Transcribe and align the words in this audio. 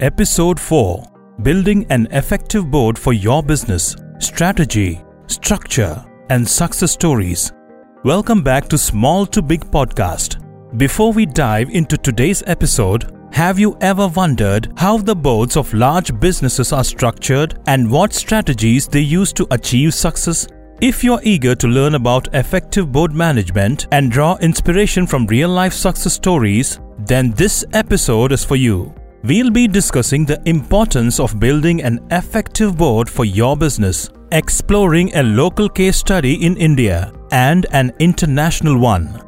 Episode 0.00 0.60
4 0.60 1.02
Building 1.42 1.84
an 1.90 2.06
Effective 2.12 2.70
Board 2.70 2.96
for 2.96 3.12
Your 3.12 3.42
Business 3.42 3.96
Strategy, 4.20 5.02
Structure, 5.26 6.04
and 6.30 6.48
Success 6.48 6.92
Stories. 6.92 7.50
Welcome 8.04 8.44
back 8.44 8.68
to 8.68 8.78
Small 8.78 9.26
to 9.26 9.42
Big 9.42 9.64
Podcast. 9.64 10.38
Before 10.78 11.12
we 11.12 11.26
dive 11.26 11.70
into 11.70 11.96
today's 11.96 12.44
episode, 12.46 13.12
have 13.32 13.58
you 13.58 13.76
ever 13.80 14.06
wondered 14.06 14.72
how 14.76 14.98
the 14.98 15.16
boards 15.16 15.56
of 15.56 15.74
large 15.74 16.16
businesses 16.20 16.72
are 16.72 16.84
structured 16.84 17.58
and 17.66 17.90
what 17.90 18.14
strategies 18.14 18.86
they 18.86 19.00
use 19.00 19.32
to 19.32 19.48
achieve 19.50 19.94
success? 19.94 20.46
If 20.80 21.02
you're 21.02 21.20
eager 21.24 21.56
to 21.56 21.66
learn 21.66 21.96
about 21.96 22.32
effective 22.36 22.92
board 22.92 23.12
management 23.12 23.88
and 23.90 24.12
draw 24.12 24.36
inspiration 24.36 25.08
from 25.08 25.26
real 25.26 25.48
life 25.48 25.72
success 25.72 26.12
stories, 26.12 26.78
then 26.98 27.32
this 27.32 27.64
episode 27.72 28.30
is 28.30 28.44
for 28.44 28.54
you. 28.54 28.94
We'll 29.24 29.50
be 29.50 29.66
discussing 29.66 30.24
the 30.24 30.40
importance 30.48 31.18
of 31.18 31.40
building 31.40 31.82
an 31.82 32.06
effective 32.12 32.76
board 32.76 33.10
for 33.10 33.24
your 33.24 33.56
business, 33.56 34.10
exploring 34.30 35.12
a 35.16 35.24
local 35.24 35.68
case 35.68 35.96
study 35.96 36.46
in 36.46 36.56
India 36.56 37.12
and 37.32 37.66
an 37.72 37.92
international 37.98 38.78
one. 38.78 39.20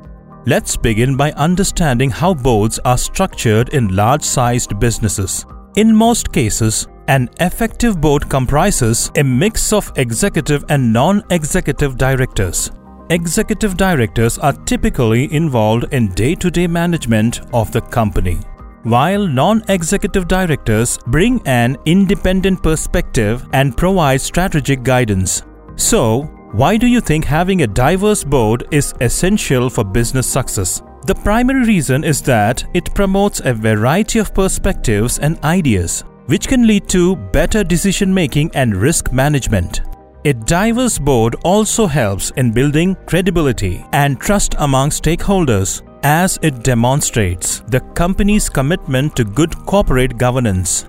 Let's 0.46 0.77
begin 0.77 1.16
by 1.16 1.32
understanding 1.32 2.09
how 2.09 2.34
boards 2.34 2.79
are 2.84 2.96
structured 2.96 3.70
in 3.70 3.96
large 3.96 4.23
sized 4.23 4.79
businesses. 4.79 5.45
In 5.74 5.95
most 5.95 6.32
cases, 6.32 6.87
an 7.09 7.29
effective 7.41 8.01
board 8.01 8.29
comprises 8.29 9.10
a 9.16 9.24
mix 9.24 9.73
of 9.73 9.93
executive 9.96 10.65
and 10.68 10.93
non 10.93 11.24
executive 11.30 11.98
directors. 11.98 12.70
Executive 13.10 13.77
directors 13.77 14.38
are 14.38 14.52
typically 14.52 15.32
involved 15.34 15.93
in 15.93 16.12
day 16.12 16.37
to 16.37 16.48
day 16.48 16.68
management 16.68 17.41
of 17.52 17.73
the 17.73 17.80
company 17.80 18.38
while 18.83 19.27
non 19.27 19.62
executive 19.69 20.29
directors 20.29 20.98
bring 21.07 21.41
an 21.47 21.77
independent 21.84 22.62
perspective 22.62 23.47
and 23.52 23.77
provide 23.77 24.21
strategic 24.21 24.82
guidance. 24.82 25.43
So, 25.77 26.23
why 26.52 26.77
do 26.77 26.87
you 26.87 27.01
think 27.01 27.24
having 27.24 27.63
a 27.63 27.66
diverse 27.66 28.24
board 28.24 28.66
is 28.71 28.95
essential 29.01 29.71
for 29.71 29.85
business 29.85 30.27
success? 30.27 30.82
The 31.07 31.15
primary 31.15 31.65
reason 31.65 32.04
is 32.04 32.21
that 32.23 32.65
it 32.74 32.95
promotes 32.95 33.41
a 33.41 33.54
variety 33.54 34.19
of 34.19 34.35
perspectives 34.35 35.19
and 35.19 35.38
ideas, 35.45 36.04
which 36.26 36.49
can 36.49 36.66
lead 36.66 36.88
to 36.91 37.16
better 37.16 37.65
decision 37.65 38.13
making 38.13 38.51
and 38.54 38.76
risk 38.76 39.13
management. 39.13 39.80
A 40.26 40.35
diverse 40.35 40.99
board 40.99 41.35
also 41.45 41.87
helps 41.87 42.30
in 42.37 42.52
building 42.52 42.95
credibility 43.07 43.87
and 43.93 44.21
trust 44.21 44.54
among 44.59 44.90
stakeholders 44.90 45.80
as 46.02 46.38
it 46.43 46.63
demonstrates 46.63 47.60
the 47.68 47.80
company's 47.95 48.51
commitment 48.51 49.16
to 49.16 49.24
good 49.24 49.57
corporate 49.65 50.18
governance. 50.18 50.87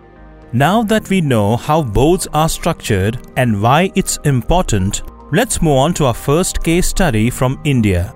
Now 0.52 0.84
that 0.84 1.10
we 1.10 1.22
know 1.22 1.56
how 1.56 1.82
boards 1.82 2.28
are 2.34 2.50
structured 2.50 3.26
and 3.38 3.62
why 3.62 3.90
it's 3.96 4.18
important, 4.26 5.04
let's 5.32 5.62
move 5.62 5.78
on 5.78 5.94
to 5.94 6.08
our 6.08 6.14
first 6.14 6.62
case 6.62 6.90
study 6.90 7.30
from 7.30 7.58
India. 7.64 8.14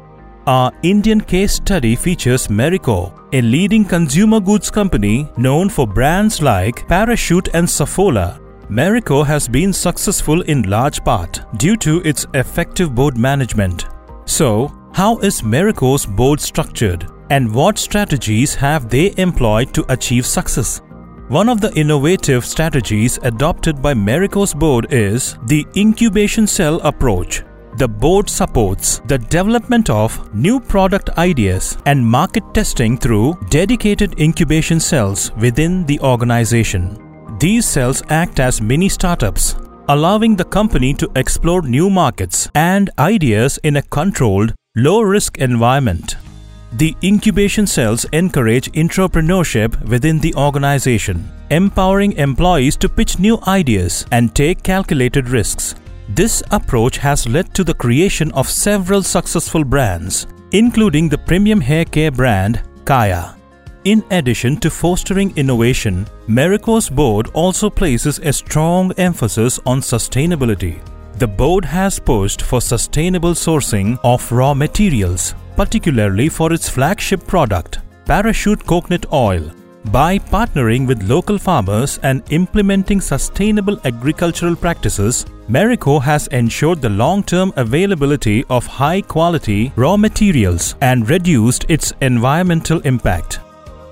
Our 0.48 0.74
Indian 0.84 1.22
case 1.22 1.54
study 1.54 1.96
features 1.96 2.50
Marico, 2.50 3.14
a 3.32 3.42
leading 3.42 3.86
consumer 3.86 4.42
goods 4.42 4.70
company 4.70 5.30
known 5.38 5.70
for 5.70 5.88
brands 5.88 6.42
like 6.42 6.86
Parachute 6.90 7.48
and 7.54 7.66
Saffola. 7.66 8.45
Marico 8.70 9.26
has 9.26 9.48
been 9.48 9.72
successful 9.72 10.42
in 10.42 10.64
large 10.64 11.04
part 11.04 11.42
due 11.58 11.78
to 11.78 12.02
its 12.02 12.26
effective 12.34 12.96
board 12.96 13.18
management. 13.18 13.86
So, 14.26 14.74
how 14.94 15.20
is 15.20 15.44
Marico's 15.44 16.06
board 16.06 16.42
structured 16.42 17.08
and 17.30 17.54
what 17.54 17.78
strategies 17.78 18.56
have 18.56 18.90
they 18.90 19.14
employed 19.18 19.74
to 19.76 19.86
achieve 19.92 20.26
success? 20.26 20.82
One 21.28 21.50
of 21.50 21.62
the 21.62 21.74
innovative 21.74 22.46
strategies 22.46 23.20
adopted 23.24 23.82
by 23.82 23.94
Marico's 23.94 24.54
board 24.54 24.92
is 24.92 25.38
the 25.46 25.66
incubation 25.76 26.48
cell 26.48 26.80
approach. 26.82 27.44
The 27.78 27.88
board 27.88 28.30
supports 28.30 29.02
the 29.06 29.18
development 29.18 29.90
of 29.90 30.34
new 30.34 30.60
product 30.60 31.10
ideas 31.18 31.78
and 31.86 32.06
market 32.06 32.44
testing 32.54 32.98
through 32.98 33.38
dedicated 33.50 34.20
incubation 34.20 34.80
cells 34.80 35.32
within 35.34 35.86
the 35.86 36.00
organization. 36.00 37.05
These 37.40 37.66
cells 37.66 38.02
act 38.10 38.40
as 38.40 38.62
mini 38.62 38.88
startups, 38.88 39.56
allowing 39.90 40.38
the 40.38 40.46
company 40.46 40.94
to 40.94 41.12
explore 41.18 41.62
new 41.62 41.90
markets 41.90 42.50
and 42.56 42.90
ideas 42.98 43.60
in 43.64 43.76
a 43.76 43.82
controlled, 43.82 44.54
low 44.78 45.02
risk 45.02 45.38
environment. 45.40 46.16
The 46.78 46.96
incubation 47.04 47.68
cells 47.68 48.06
encourage 48.14 48.72
entrepreneurship 48.72 49.82
within 49.84 50.20
the 50.20 50.34
organization, 50.36 51.30
empowering 51.50 52.14
employees 52.14 52.78
to 52.78 52.90
pitch 52.90 53.20
new 53.20 53.38
ideas 53.48 54.06
and 54.12 54.34
take 54.34 54.64
calculated 54.64 55.30
risks. 55.30 55.76
This 56.08 56.42
approach 56.52 56.98
has 57.00 57.28
led 57.28 57.54
to 57.54 57.66
the 57.66 57.74
creation 57.74 58.32
of 58.32 58.50
several 58.50 59.04
successful 59.04 59.66
brands, 59.66 60.26
including 60.52 61.10
the 61.10 61.18
premium 61.18 61.60
hair 61.60 61.84
care 61.84 62.12
brand 62.12 62.62
Kaya. 62.86 63.35
In 63.86 64.04
addition 64.10 64.58
to 64.62 64.72
fostering 64.72 65.32
innovation, 65.38 66.08
Marico's 66.28 66.90
board 66.90 67.28
also 67.34 67.70
places 67.70 68.18
a 68.18 68.34
strong 68.34 68.92
emphasis 68.98 69.60
on 69.64 69.80
sustainability. 69.80 70.80
The 71.20 71.28
board 71.28 71.64
has 71.66 72.00
pushed 72.00 72.42
for 72.42 72.62
sustainable 72.62 73.36
sourcing 73.36 74.00
of 74.04 74.32
raw 74.32 74.56
materials, 74.56 75.36
particularly 75.56 76.30
for 76.30 76.52
its 76.52 76.68
flagship 76.68 77.28
product, 77.28 77.78
Parachute 78.06 78.66
Coconut 78.66 79.06
Oil. 79.14 79.52
By 79.92 80.18
partnering 80.18 80.88
with 80.88 81.04
local 81.04 81.38
farmers 81.38 82.00
and 82.02 82.24
implementing 82.32 83.00
sustainable 83.00 83.80
agricultural 83.86 84.56
practices, 84.56 85.28
Marico 85.48 86.02
has 86.02 86.26
ensured 86.30 86.82
the 86.82 86.90
long 86.90 87.22
term 87.22 87.54
availability 87.56 88.44
of 88.50 88.66
high 88.66 89.02
quality 89.02 89.72
raw 89.76 89.96
materials 89.96 90.76
and 90.82 91.08
reduced 91.08 91.66
its 91.70 91.94
environmental 92.02 92.80
impact. 92.82 93.42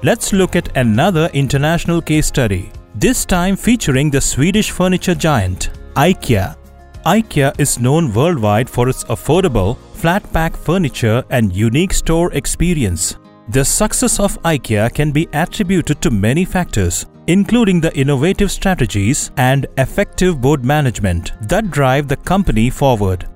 Let's 0.06 0.34
look 0.34 0.58
at 0.58 0.75
another 0.75 1.30
international 1.31 2.02
case 2.02 2.28
study, 2.28 2.74
this 2.94 3.24
time 3.24 3.56
featuring 3.56 4.12
the 4.12 4.19
Swedish 4.19 4.69
furniture 4.69 5.16
giant, 5.16 5.69
IKEA. 5.96 6.58
IKEA 7.06 7.58
is 7.58 7.80
known 7.80 8.14
worldwide 8.14 8.69
for 8.69 8.90
its 8.90 9.06
affordable, 9.06 9.78
flat 9.94 10.22
pack 10.34 10.58
furniture 10.58 11.24
and 11.30 11.56
unique 11.56 11.94
store 11.94 12.34
experience. 12.34 13.16
The 13.47 13.64
success 13.64 14.19
of 14.19 14.38
IKEA 14.41 14.94
can 14.94 15.14
be 15.14 15.30
attributed 15.31 16.02
to 16.02 16.12
many 16.12 16.44
factors, 16.44 17.06
including 17.28 17.80
the 17.80 17.97
innovative 17.97 18.52
strategies 18.52 19.31
and 19.38 19.68
effective 19.78 20.41
board 20.41 20.66
management 20.66 21.31
that 21.47 21.72
drive 21.72 22.09
the 22.09 22.18
company 22.18 22.70
forward. 22.70 23.30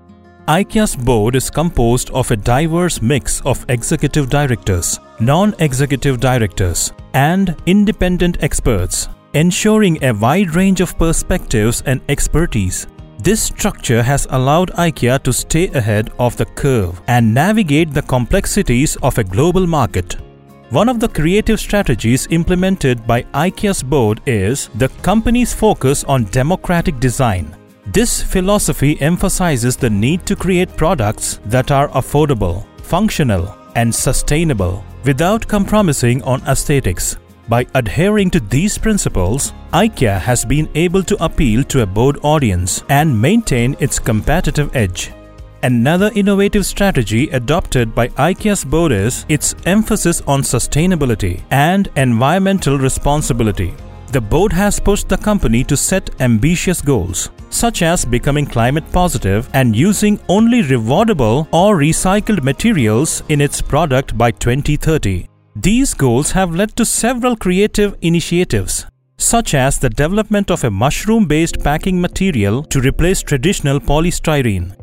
IKEA's 0.50 0.98
board 0.98 1.38
is 1.38 1.50
composed 1.50 2.10
of 2.10 2.30
a 2.30 2.36
diverse 2.36 3.02
mix 3.02 3.42
of 3.46 3.66
executive 3.70 4.30
directors, 4.30 5.00
non 5.20 5.56
executive 5.60 6.20
directors, 6.20 6.94
and 7.14 7.56
independent 7.66 8.38
experts, 8.42 9.10
ensuring 9.34 10.04
a 10.04 10.14
wide 10.14 10.56
range 10.56 10.82
of 10.82 10.98
perspectives 10.98 11.84
and 11.86 12.02
expertise. 12.10 12.88
This 13.20 13.42
structure 13.42 14.04
has 14.04 14.28
allowed 14.30 14.72
IKEA 14.74 15.22
to 15.24 15.34
stay 15.34 15.68
ahead 15.70 16.12
of 16.20 16.38
the 16.38 16.46
curve 16.46 17.02
and 17.08 17.34
navigate 17.34 17.92
the 17.92 18.04
complexities 18.04 18.96
of 18.98 19.18
a 19.18 19.24
global 19.24 19.66
market. 19.66 20.18
One 20.70 20.90
of 20.90 21.00
the 21.00 21.08
creative 21.08 21.60
strategies 21.60 22.28
implemented 22.30 23.08
by 23.08 23.24
IKEA's 23.34 23.82
board 23.82 24.22
is 24.26 24.70
the 24.76 24.90
company's 25.02 25.54
focus 25.54 26.04
on 26.04 26.26
democratic 26.26 27.00
design. 27.00 27.56
This 27.88 28.22
philosophy 28.22 29.00
emphasizes 29.02 29.78
the 29.78 29.90
need 29.90 30.26
to 30.26 30.36
create 30.36 30.76
products 30.76 31.40
that 31.46 31.72
are 31.72 31.88
affordable, 31.90 32.66
functional, 32.82 33.58
and 33.78 33.94
sustainable 33.94 34.84
without 35.06 35.48
compromising 35.48 36.22
on 36.24 36.42
aesthetics. 36.54 37.16
By 37.48 37.66
adhering 37.76 38.30
to 38.32 38.42
these 38.42 38.78
principles, 38.78 39.54
IKEA 39.72 40.20
has 40.20 40.44
been 40.44 40.68
able 40.76 41.04
to 41.04 41.24
appeal 41.24 41.64
to 41.66 41.84
a 41.84 41.86
broad 41.86 42.20
audience 42.24 42.84
and 42.90 43.22
maintain 43.22 43.78
its 43.80 44.00
competitive 44.00 44.76
edge. 44.76 45.12
Another 45.64 46.12
innovative 46.14 46.66
strategy 46.66 47.30
adopted 47.30 47.96
by 47.96 48.10
IKEA's 48.10 48.66
board 48.66 48.92
is 48.92 49.26
its 49.30 49.56
emphasis 49.66 50.22
on 50.28 50.42
sustainability 50.42 51.42
and 51.52 51.90
environmental 51.96 52.78
responsibility. 52.78 53.74
The 54.12 54.22
board 54.22 54.54
has 54.54 54.80
pushed 54.80 55.10
the 55.10 55.18
company 55.18 55.64
to 55.66 55.76
set 55.76 56.10
ambitious 56.22 56.82
goals, 56.82 57.30
such 57.50 57.82
as 57.82 58.06
becoming 58.06 58.46
climate 58.46 58.90
positive 58.94 59.50
and 59.54 59.76
using 59.76 60.18
only 60.30 60.64
rewardable 60.64 61.48
or 61.52 61.76
recycled 61.76 62.42
materials 62.42 63.22
in 63.28 63.42
its 63.42 63.62
product 63.62 64.18
by 64.18 64.32
2030. 64.32 65.28
These 65.58 65.94
goals 65.94 66.32
have 66.32 66.56
led 66.56 66.76
to 66.78 66.86
several 66.86 67.36
creative 67.36 67.96
initiatives, 68.02 68.86
such 69.18 69.54
as 69.54 69.78
the 69.78 69.90
development 69.90 70.52
of 70.52 70.64
a 70.64 70.72
mushroom 70.72 71.26
based 71.26 71.62
packing 71.62 72.00
material 72.00 72.64
to 72.64 72.80
replace 72.80 73.22
traditional 73.22 73.80
polystyrene. 73.80 74.74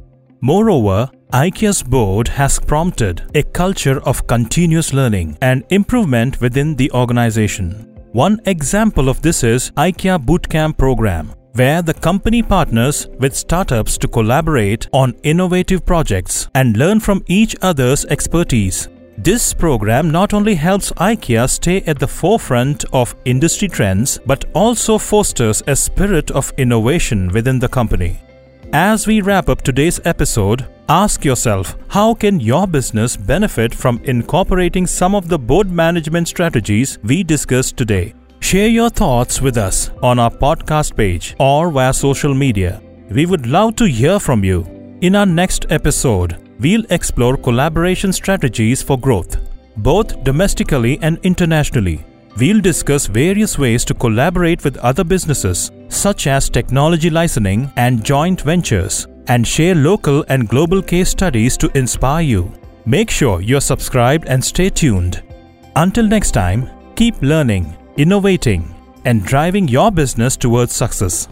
Moreover, 0.42 1.08
IKEA's 1.32 1.82
board 1.82 2.28
has 2.28 2.58
prompted 2.58 3.22
a 3.34 3.42
culture 3.42 4.00
of 4.02 4.26
continuous 4.26 4.92
learning 4.92 5.38
and 5.40 5.64
improvement 5.70 6.40
within 6.42 6.76
the 6.76 6.90
organization. 6.92 7.93
One 8.14 8.40
example 8.46 9.08
of 9.08 9.20
this 9.22 9.42
is 9.42 9.72
IKEA 9.72 10.24
Bootcamp 10.24 10.78
program, 10.78 11.32
where 11.54 11.82
the 11.82 11.94
company 11.94 12.44
partners 12.44 13.08
with 13.18 13.34
startups 13.34 13.98
to 13.98 14.06
collaborate 14.06 14.86
on 14.92 15.16
innovative 15.24 15.84
projects 15.84 16.48
and 16.54 16.76
learn 16.76 17.00
from 17.00 17.24
each 17.26 17.56
other's 17.60 18.04
expertise. 18.04 18.88
This 19.18 19.52
program 19.52 20.12
not 20.12 20.32
only 20.32 20.54
helps 20.54 20.92
IKEA 20.92 21.50
stay 21.50 21.80
at 21.88 21.98
the 21.98 22.06
forefront 22.06 22.84
of 22.92 23.16
industry 23.24 23.66
trends 23.66 24.20
but 24.24 24.44
also 24.54 24.96
fosters 24.96 25.64
a 25.66 25.74
spirit 25.74 26.30
of 26.30 26.52
innovation 26.56 27.32
within 27.32 27.58
the 27.58 27.68
company. 27.68 28.20
As 28.72 29.06
we 29.06 29.20
wrap 29.20 29.48
up 29.48 29.62
today's 29.62 30.00
episode, 30.04 30.66
ask 30.88 31.24
yourself 31.24 31.76
how 31.88 32.14
can 32.14 32.40
your 32.40 32.66
business 32.66 33.16
benefit 33.16 33.74
from 33.74 34.00
incorporating 34.04 34.86
some 34.86 35.14
of 35.14 35.28
the 35.28 35.38
board 35.38 35.70
management 35.70 36.28
strategies 36.28 36.98
we 37.04 37.22
discussed 37.22 37.76
today? 37.76 38.14
Share 38.40 38.68
your 38.68 38.90
thoughts 38.90 39.40
with 39.40 39.56
us 39.56 39.90
on 40.02 40.18
our 40.18 40.30
podcast 40.30 40.96
page 40.96 41.36
or 41.38 41.70
via 41.70 41.92
social 41.92 42.34
media. 42.34 42.82
We 43.10 43.26
would 43.26 43.46
love 43.46 43.76
to 43.76 43.84
hear 43.84 44.18
from 44.18 44.44
you. 44.44 44.62
In 45.00 45.14
our 45.14 45.26
next 45.26 45.66
episode, 45.70 46.36
we'll 46.58 46.84
explore 46.90 47.36
collaboration 47.36 48.12
strategies 48.12 48.82
for 48.82 48.98
growth, 48.98 49.36
both 49.76 50.22
domestically 50.24 50.98
and 51.00 51.18
internationally. 51.22 52.04
We'll 52.36 52.60
discuss 52.60 53.06
various 53.06 53.58
ways 53.58 53.84
to 53.84 53.94
collaborate 53.94 54.64
with 54.64 54.76
other 54.78 55.04
businesses, 55.04 55.70
such 55.88 56.26
as 56.26 56.50
technology 56.50 57.08
licensing 57.08 57.72
and 57.76 58.04
joint 58.04 58.40
ventures, 58.40 59.06
and 59.28 59.46
share 59.46 59.76
local 59.76 60.24
and 60.28 60.48
global 60.48 60.82
case 60.82 61.10
studies 61.10 61.56
to 61.58 61.70
inspire 61.78 62.22
you. 62.22 62.52
Make 62.86 63.08
sure 63.08 63.40
you're 63.40 63.60
subscribed 63.60 64.26
and 64.26 64.44
stay 64.44 64.68
tuned. 64.68 65.22
Until 65.76 66.08
next 66.08 66.32
time, 66.32 66.68
keep 66.96 67.14
learning, 67.22 67.76
innovating, 67.96 68.74
and 69.04 69.24
driving 69.24 69.68
your 69.68 69.92
business 69.92 70.36
towards 70.36 70.74
success. 70.74 71.28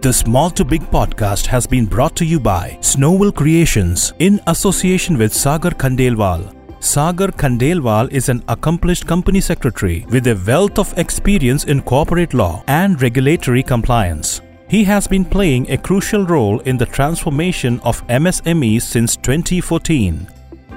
The 0.00 0.12
Small 0.12 0.48
to 0.52 0.64
Big 0.64 0.82
podcast 0.84 1.44
has 1.46 1.66
been 1.66 1.84
brought 1.84 2.16
to 2.16 2.24
you 2.24 2.40
by 2.40 2.78
Snovel 2.80 3.34
Creations 3.34 4.14
in 4.18 4.40
association 4.46 5.18
with 5.18 5.34
Sagar 5.34 5.72
Khandelwal. 5.72 6.59
Sagar 6.82 7.28
Khandelwal 7.28 8.10
is 8.10 8.30
an 8.30 8.42
accomplished 8.48 9.06
company 9.06 9.42
secretary 9.42 10.06
with 10.08 10.26
a 10.26 10.42
wealth 10.46 10.78
of 10.78 10.96
experience 10.98 11.64
in 11.64 11.82
corporate 11.82 12.32
law 12.32 12.64
and 12.68 13.00
regulatory 13.02 13.62
compliance. 13.62 14.40
He 14.66 14.82
has 14.84 15.06
been 15.06 15.26
playing 15.26 15.70
a 15.70 15.76
crucial 15.76 16.24
role 16.24 16.60
in 16.60 16.78
the 16.78 16.86
transformation 16.86 17.80
of 17.80 18.06
MSMEs 18.06 18.80
since 18.80 19.16
2014. 19.16 20.26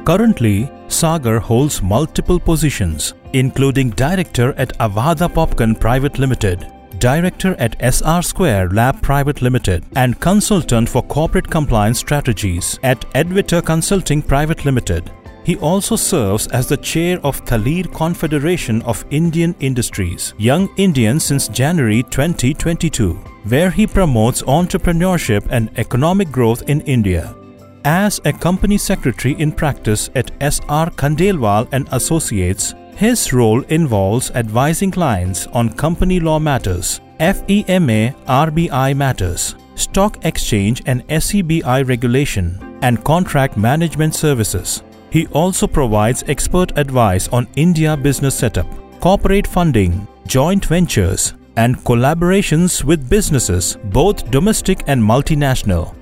Currently, 0.04 0.70
Sagar 0.90 1.40
holds 1.40 1.82
multiple 1.82 2.40
positions, 2.40 3.14
including 3.32 3.92
director 3.92 4.54
at 4.58 4.78
Avada 4.80 5.32
Popcon 5.32 5.80
Private 5.80 6.20
Limited, 6.20 6.68
director 7.00 7.56
at 7.60 7.78
SR 7.80 8.22
Square 8.22 8.72
Lab 8.72 9.02
Private 9.02 9.42
Limited, 9.42 9.86
and 9.96 10.20
consultant 10.20 10.90
for 10.90 11.02
corporate 11.04 11.50
compliance 11.50 12.00
strategies 12.00 12.78
at 12.84 13.00
Edvita 13.14 13.64
Consulting 13.64 14.22
Private 14.22 14.66
Limited. 14.66 15.10
He 15.44 15.58
also 15.58 15.98
serves 15.98 16.48
as 16.48 16.68
the 16.68 16.78
chair 16.78 17.20
of 17.24 17.44
Thalir 17.46 17.92
Confederation 17.94 18.82
of 18.84 19.06
Indian 19.10 19.54
Industries, 19.60 20.34
Young 20.38 20.70
Indians 20.78 21.26
since 21.26 21.50
January 21.50 22.04
2022, 22.04 23.14
where 23.50 23.70
he 23.70 23.86
promotes 23.86 24.42
entrepreneurship 24.44 25.46
and 25.50 25.70
economic 25.78 26.32
growth 26.32 26.64
in 26.70 26.80
India. 26.82 27.36
As 27.84 28.22
a 28.24 28.32
company 28.32 28.78
secretary 28.78 29.36
in 29.38 29.52
practice 29.52 30.10
at 30.16 30.32
SR 30.40 30.90
Khandelwal 30.96 31.68
and 31.74 31.90
Associates, 31.92 32.74
his 32.96 33.34
role 33.34 33.62
involves 33.64 34.32
advising 34.32 34.92
clients 34.92 35.48
on 35.48 35.74
company 35.74 36.22
law 36.22 36.40
matters, 36.40 37.02
FEMA 37.20 38.16
RBI 38.26 38.96
matters, 38.96 39.56
stock 39.76 40.24
exchange 40.24 40.82
and 40.86 41.06
SEBI 41.10 41.86
regulation, 41.86 42.78
and 42.82 43.04
contract 43.04 43.58
management 43.58 44.16
services. 44.16 44.84
He 45.14 45.28
also 45.28 45.68
provides 45.68 46.24
expert 46.28 46.76
advice 46.76 47.28
on 47.28 47.48
India 47.56 47.96
business 47.96 48.34
setup, 48.34 48.66
corporate 49.00 49.46
funding, 49.46 50.08
joint 50.26 50.66
ventures, 50.66 51.36
and 51.56 51.78
collaborations 51.84 52.84
with 52.84 53.08
businesses, 53.08 53.78
both 53.92 54.32
domestic 54.32 54.82
and 54.88 55.00
multinational. 55.00 55.94